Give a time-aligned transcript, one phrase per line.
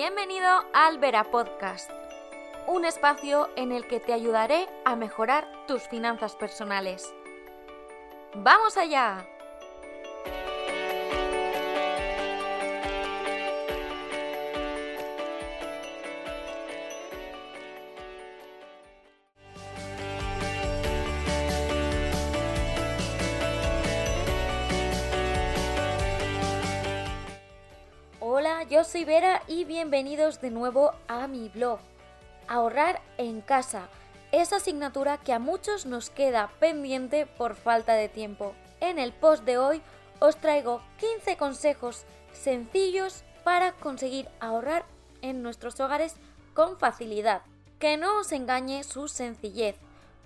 [0.00, 1.90] Bienvenido al Vera Podcast,
[2.68, 7.12] un espacio en el que te ayudaré a mejorar tus finanzas personales.
[8.32, 9.26] ¡Vamos allá!
[28.68, 31.78] Yo soy Vera y bienvenidos de nuevo a mi blog.
[32.48, 33.88] Ahorrar en casa,
[34.30, 38.54] esa asignatura que a muchos nos queda pendiente por falta de tiempo.
[38.80, 39.80] En el post de hoy
[40.20, 44.84] os traigo 15 consejos sencillos para conseguir ahorrar
[45.22, 46.16] en nuestros hogares
[46.52, 47.40] con facilidad.
[47.78, 49.76] Que no os engañe su sencillez.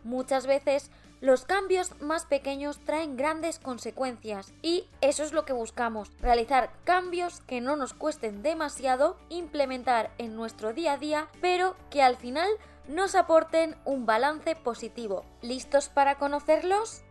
[0.02, 0.91] Muchas veces
[1.22, 7.41] los cambios más pequeños traen grandes consecuencias y eso es lo que buscamos, realizar cambios
[7.42, 12.50] que no nos cuesten demasiado, implementar en nuestro día a día, pero que al final
[12.88, 15.24] nos aporten un balance positivo.
[15.42, 17.05] ¿Listos para conocerlos?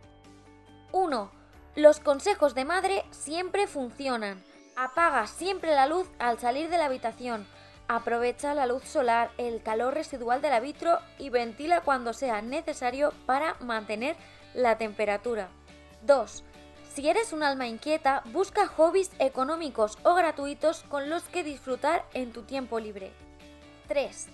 [0.92, 1.32] 1.
[1.76, 4.44] Los consejos de madre siempre funcionan.
[4.76, 7.46] Apaga siempre la luz al salir de la habitación.
[7.92, 13.54] Aprovecha la luz solar, el calor residual del vitro y ventila cuando sea necesario para
[13.60, 14.16] mantener
[14.54, 15.50] la temperatura.
[16.06, 16.42] 2.
[16.94, 22.32] Si eres un alma inquieta, busca hobbies económicos o gratuitos con los que disfrutar en
[22.32, 23.12] tu tiempo libre.
[23.88, 24.28] 3.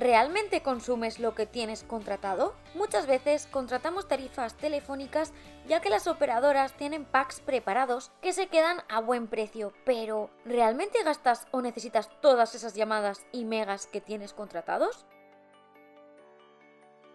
[0.00, 2.54] ¿Realmente consumes lo que tienes contratado?
[2.74, 5.34] Muchas veces contratamos tarifas telefónicas
[5.68, 11.02] ya que las operadoras tienen packs preparados que se quedan a buen precio, pero ¿realmente
[11.02, 15.04] gastas o necesitas todas esas llamadas y megas que tienes contratados?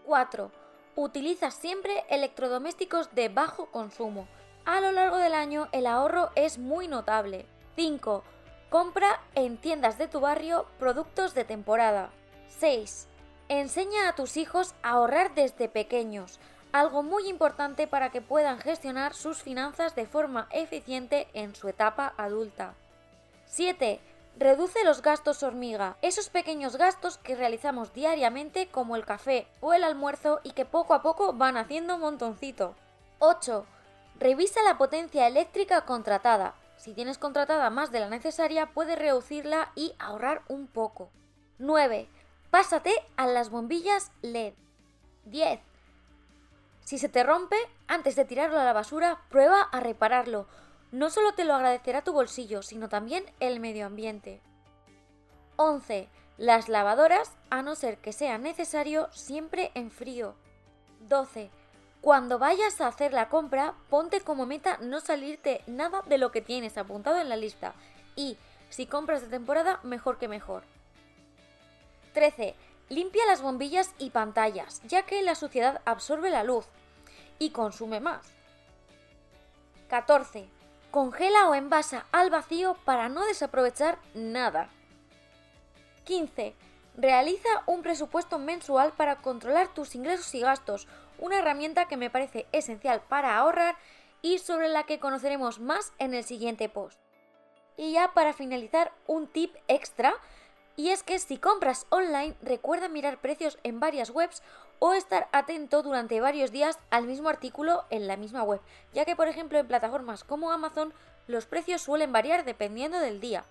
[0.06, 0.52] 4.
[0.96, 4.28] Utiliza siempre electrodomésticos de bajo consumo.
[4.64, 7.48] A lo largo del año el ahorro es muy notable.
[7.78, 8.24] 5.
[8.70, 12.12] Compra en tiendas de tu barrio productos de temporada.
[12.48, 13.08] 6.
[13.50, 16.40] Enseña a tus hijos a ahorrar desde pequeños,
[16.72, 22.14] algo muy importante para que puedan gestionar sus finanzas de forma eficiente en su etapa
[22.18, 22.74] adulta.
[23.48, 24.02] 7.
[24.38, 29.86] Reduce los gastos hormiga, esos pequeños gastos que realizamos diariamente como el café o el
[29.86, 32.76] almuerzo y que poco a poco van haciendo un montoncito.
[33.20, 33.66] 8.
[34.20, 36.56] Revisa la potencia eléctrica contratada.
[36.76, 41.10] Si tienes contratada más de la necesaria, puedes reducirla y ahorrar un poco.
[41.58, 42.10] 9.
[42.56, 44.54] Pásate a las bombillas LED.
[45.26, 45.60] 10.
[46.86, 47.58] Si se te rompe,
[47.90, 50.48] antes de tirarlo a la basura, prueba a repararlo.
[50.94, 54.40] No solo te lo agradecerá tu bolsillo, sino también el medio ambiente.
[55.58, 56.08] 11.
[56.38, 60.34] Las lavadoras, a no ser que sea necesario, siempre en frío.
[61.10, 61.50] 12.
[62.00, 66.40] Cuando vayas a hacer la compra, ponte como meta no salirte nada de lo que
[66.40, 67.74] tienes apuntado en la lista.
[68.16, 68.38] Y,
[68.70, 70.64] si compras de temporada, mejor que mejor.
[72.16, 72.56] 13.
[72.90, 76.66] Limpia las bombillas y pantallas, ya que la suciedad absorbe la luz
[77.38, 78.26] y consume más.
[79.90, 80.48] 14.
[80.92, 84.70] Congela o envasa al vacío para no desaprovechar nada.
[86.06, 86.56] 15.
[86.96, 90.88] Realiza un presupuesto mensual para controlar tus ingresos y gastos,
[91.20, 93.76] una herramienta que me parece esencial para ahorrar
[94.22, 96.98] y sobre la que conoceremos más en el siguiente post.
[97.76, 100.16] Y ya para finalizar, un tip extra
[100.76, 104.44] y es que si compras online, recuerda mirar precios en varias webs
[104.80, 108.62] o estar atento durante varios días al mismo artículo en la misma web,
[108.94, 110.94] ya que por ejemplo en plataformas como Amazon
[111.28, 113.46] los precios suelen variar dependiendo del día.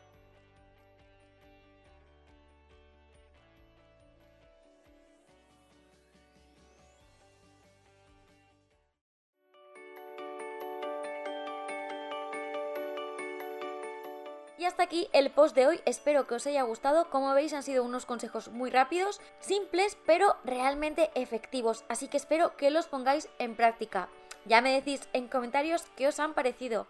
[14.56, 17.10] Y hasta aquí el post de hoy, espero que os haya gustado.
[17.10, 22.56] Como veis han sido unos consejos muy rápidos, simples, pero realmente efectivos, así que espero
[22.56, 24.08] que los pongáis en práctica.
[24.44, 26.86] Ya me decís en comentarios qué os han parecido.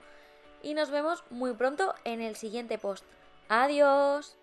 [0.62, 3.04] Y nos vemos muy pronto en el siguiente post.
[3.48, 4.36] Adiós.